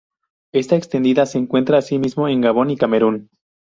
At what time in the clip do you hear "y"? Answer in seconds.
2.71-2.75